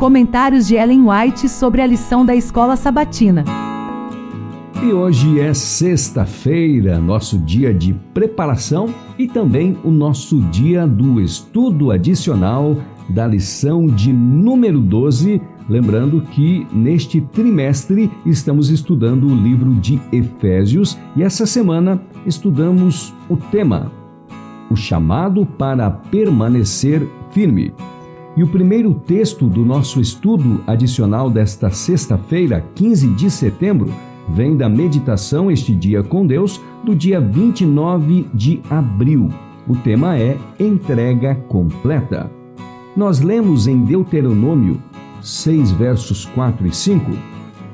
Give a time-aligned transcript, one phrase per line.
[0.00, 3.44] Comentários de Ellen White sobre a lição da escola sabatina.
[4.82, 11.90] E hoje é sexta-feira, nosso dia de preparação e também o nosso dia do estudo
[11.90, 12.78] adicional
[13.10, 15.38] da lição de número 12.
[15.68, 23.36] Lembrando que neste trimestre estamos estudando o livro de Efésios e essa semana estudamos o
[23.36, 23.92] tema:
[24.70, 27.74] o chamado para permanecer firme.
[28.36, 33.92] E o primeiro texto do nosso estudo adicional desta sexta-feira, 15 de setembro,
[34.28, 39.28] vem da meditação Este Dia com Deus, do dia 29 de abril.
[39.68, 42.30] O tema é Entrega Completa.
[42.96, 44.80] Nós lemos em Deuteronômio
[45.20, 47.10] 6, versos 4 e 5.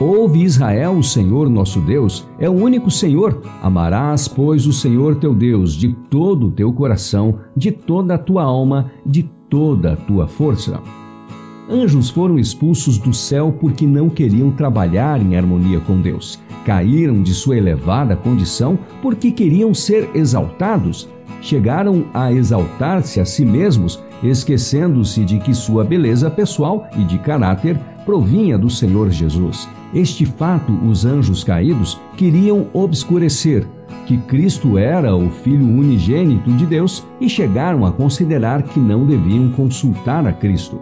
[0.00, 3.42] Ouve Israel, o Senhor nosso Deus é o único Senhor.
[3.62, 8.44] Amarás, pois, o Senhor teu Deus de todo o teu coração, de toda a tua
[8.44, 10.80] alma, de toda a tua força.
[11.70, 16.38] Anjos foram expulsos do céu porque não queriam trabalhar em harmonia com Deus.
[16.64, 21.08] Caíram de sua elevada condição porque queriam ser exaltados.
[21.42, 27.78] Chegaram a exaltar-se a si mesmos, esquecendo-se de que sua beleza pessoal e de caráter
[28.04, 29.68] provinha do Senhor Jesus.
[29.94, 33.66] Este fato os anjos caídos queriam obscurecer,
[34.08, 39.50] que Cristo era o Filho unigênito de Deus e chegaram a considerar que não deviam
[39.50, 40.80] consultar a Cristo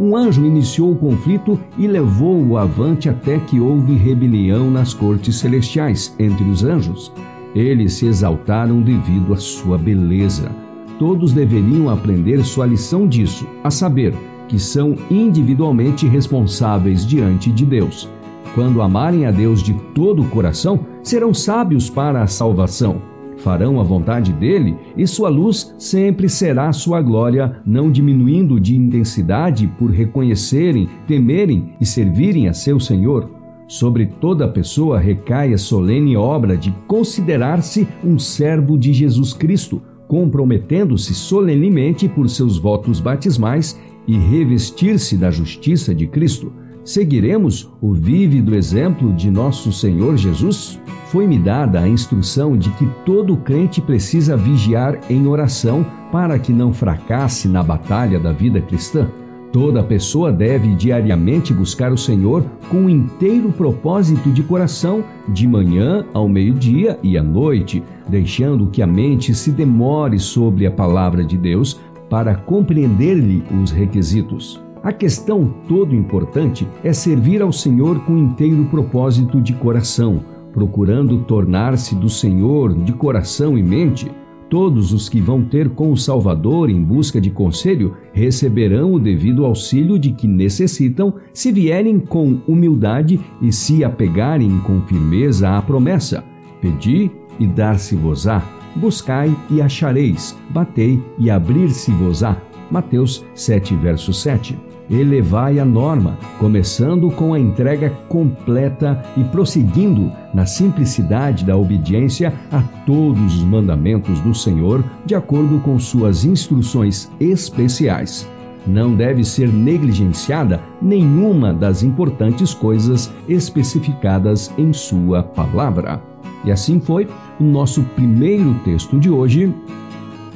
[0.00, 6.14] um anjo iniciou o conflito e levou-o avante até que houve rebelião nas cortes celestiais
[6.20, 7.12] entre os anjos.
[7.52, 10.52] Eles se exaltaram devido à sua beleza.
[11.00, 14.14] Todos deveriam aprender sua lição disso, a saber,
[14.46, 18.08] que são individualmente responsáveis diante de Deus.
[18.54, 23.82] Quando amarem a Deus de todo o coração, serão sábios para a salvação farão a
[23.82, 30.88] vontade dele e sua luz sempre será sua glória, não diminuindo de intensidade por reconhecerem,
[31.06, 33.30] temerem e servirem a seu Senhor.
[33.66, 41.14] Sobre toda pessoa recai a solene obra de considerar-se um servo de Jesus Cristo, comprometendo-se
[41.14, 46.50] solenemente por seus votos batismais e revestir-se da justiça de Cristo.
[46.82, 50.80] Seguiremos o vívido exemplo de nosso Senhor Jesus?
[51.10, 56.70] Foi-me dada a instrução de que todo crente precisa vigiar em oração para que não
[56.70, 59.08] fracasse na batalha da vida cristã.
[59.50, 66.04] Toda pessoa deve diariamente buscar o Senhor com o inteiro propósito de coração, de manhã
[66.12, 71.38] ao meio-dia e à noite, deixando que a mente se demore sobre a palavra de
[71.38, 71.80] Deus
[72.10, 74.62] para compreender-lhe os requisitos.
[74.82, 80.22] A questão todo importante é servir ao Senhor com inteiro propósito de coração,
[80.52, 84.10] procurando tornar-se do Senhor de coração e mente,
[84.48, 89.44] todos os que vão ter com o Salvador em busca de conselho receberão o devido
[89.44, 96.24] auxílio de que necessitam se vierem com humildade e se apegarem com firmeza à promessa:
[96.60, 98.42] Pedi e dar-se-vos-á,
[98.74, 102.36] buscai e achareis, batei e abrir-se-vos-á.
[102.70, 110.46] Mateus 7, verso 7 elevai a norma, começando com a entrega completa e prosseguindo na
[110.46, 118.28] simplicidade da obediência a todos os mandamentos do Senhor, de acordo com suas instruções especiais.
[118.66, 126.02] Não deve ser negligenciada nenhuma das importantes coisas especificadas em Sua palavra.
[126.44, 127.08] E assim foi
[127.40, 129.54] o nosso primeiro texto de hoje.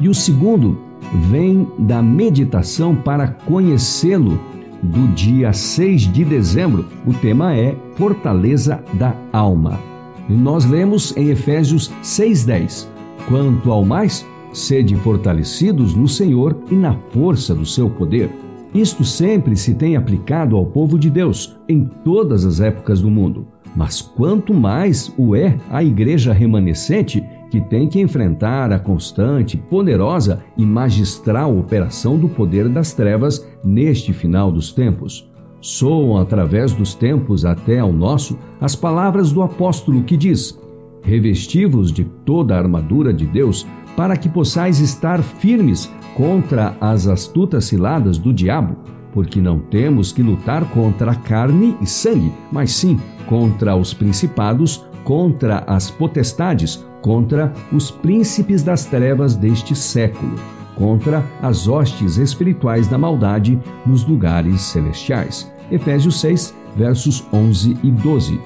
[0.00, 4.38] E o segundo vem da meditação para conhecê-lo
[4.82, 6.86] do dia 6 de dezembro.
[7.06, 9.78] O tema é Fortaleza da Alma.
[10.28, 12.88] E nós lemos em Efésios 6:10.
[13.28, 18.30] Quanto ao mais, sede fortalecidos no Senhor e na força do seu poder.
[18.74, 23.46] Isto sempre se tem aplicado ao povo de Deus em todas as épocas do mundo.
[23.74, 30.44] Mas quanto mais o é a igreja remanescente que tem que enfrentar a constante, poderosa
[30.56, 35.28] e magistral operação do poder das trevas neste final dos tempos.
[35.60, 40.58] Soam através dos tempos até ao nosso as palavras do apóstolo que diz:
[41.02, 43.66] Revestivos de toda a armadura de Deus,
[43.96, 48.76] para que possais estar firmes contra as astutas ciladas do diabo,
[49.12, 54.84] porque não temos que lutar contra a carne e sangue, mas sim contra os principados,
[55.08, 60.36] contra as potestades, contra os príncipes das trevas deste século,
[60.76, 65.50] contra as hostes espirituais da maldade nos lugares celestiais.
[65.72, 68.38] Efésios 6, versos 11 e 12.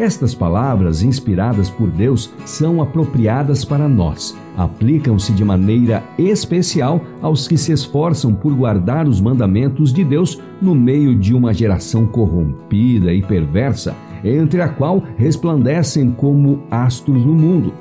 [0.00, 4.34] Estas palavras, inspiradas por Deus, são apropriadas para nós.
[4.56, 10.74] Aplicam-se de maneira especial aos que se esforçam por guardar os mandamentos de Deus no
[10.74, 13.94] meio de uma geração corrompida e perversa,
[14.24, 17.74] entre a qual resplandecem como astros no mundo.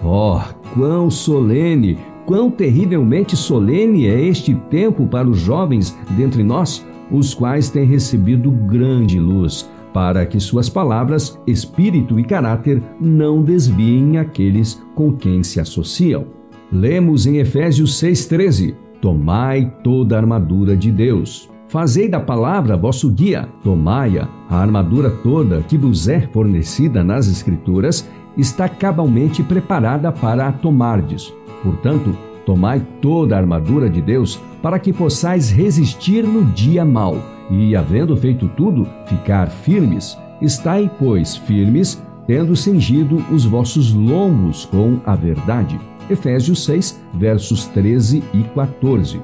[0.00, 0.38] Oh,
[0.74, 7.68] quão solene, quão terrivelmente solene é este tempo para os jovens dentre nós, os quais
[7.68, 15.12] têm recebido grande luz para que suas palavras, espírito e caráter não desviem aqueles com
[15.12, 16.26] quem se associam.
[16.70, 21.48] Lemos em Efésios 6,13: Tomai toda a armadura de Deus.
[21.68, 28.08] Fazei da palavra vosso guia, tomai-a, a armadura toda que vos é fornecida nas Escrituras
[28.36, 31.32] está cabalmente preparada para a tomardes.
[31.62, 37.76] Portanto, tomai toda a armadura de Deus para que possais resistir no dia mau e,
[37.76, 40.18] havendo feito tudo, ficar firmes.
[40.40, 45.78] Estai, pois, firmes, tendo cingido os vossos lombos com a verdade.
[46.08, 49.20] Efésios 6, versos 13 e 14.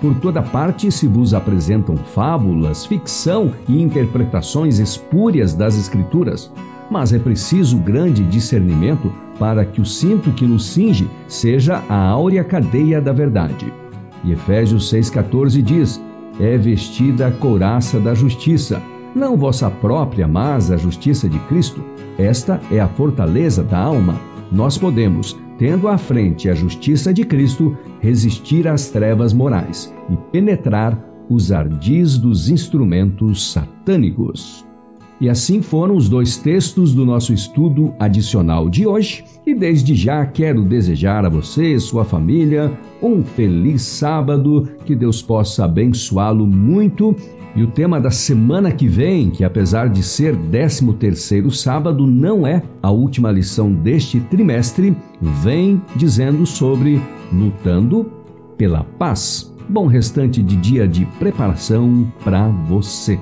[0.00, 6.52] Por toda parte se vos apresentam fábulas, ficção e interpretações espúrias das Escrituras,
[6.90, 12.44] mas é preciso grande discernimento para que o cinto que nos cinge seja a áurea
[12.44, 13.72] cadeia da verdade.
[14.22, 16.00] E Efésios 6,14 diz:
[16.40, 18.82] é vestida a couraça da justiça,
[19.14, 21.82] não vossa própria, mas a justiça de Cristo.
[22.18, 24.20] Esta é a fortaleza da alma.
[24.50, 30.98] Nós podemos, tendo à frente a justiça de Cristo, resistir às trevas morais e penetrar
[31.28, 34.66] os ardis dos instrumentos satânicos.
[35.24, 39.24] E assim foram os dois textos do nosso estudo adicional de hoje.
[39.46, 42.70] E desde já quero desejar a você e sua família
[43.02, 47.16] um feliz sábado, que Deus possa abençoá-lo muito.
[47.56, 52.46] E o tema da semana que vem, que apesar de ser 13 terceiro sábado, não
[52.46, 54.94] é a última lição deste trimestre,
[55.42, 57.00] vem dizendo sobre
[57.32, 58.12] lutando
[58.58, 59.50] pela paz.
[59.70, 63.18] Bom restante de dia de preparação para você.